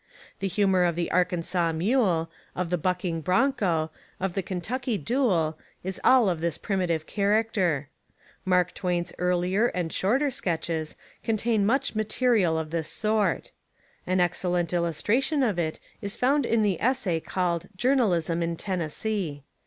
The 0.39 0.47
humour 0.47 0.83
of 0.83 0.95
the 0.95 1.11
Arkansas' 1.11 1.71
mule, 1.73 2.31
of 2.55 2.71
the 2.71 2.77
bucking 2.79 3.21
broncho, 3.21 3.91
of 4.19 4.33
the 4.33 4.41
Kentucky 4.41 4.97
duel, 4.97 5.59
is 5.83 6.01
all 6.03 6.27
of 6.27 6.41
this 6.41 6.57
primitive 6.57 7.05
character. 7.05 7.87
Mark 8.43 8.73
Twain's 8.73 9.13
earher 9.19 9.69
and 9.75 9.93
shorter 9.93 10.31
sketches 10.31 10.95
contain 11.23 11.67
much 11.67 11.93
material 11.93 12.57
of 12.57 12.71
this 12.71 12.87
sort. 12.89 13.51
An 14.07 14.19
excellent 14.19 14.73
Illus 14.73 15.03
tration 15.03 15.47
of 15.47 15.59
It 15.59 15.79
Is 16.01 16.15
found 16.15 16.47
In 16.47 16.63
the 16.63 16.81
essay 16.81 17.19
called 17.19 17.67
"Jour 17.77 17.93
nalism 17.97 18.41
In 18.41 18.55
Tennessee." 18.55 19.43